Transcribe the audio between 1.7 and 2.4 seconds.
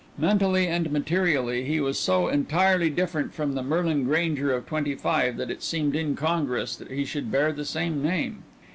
was so